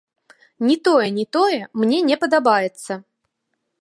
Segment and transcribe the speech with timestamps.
[0.67, 2.93] Ні тое, ні тое мне не падабаецца!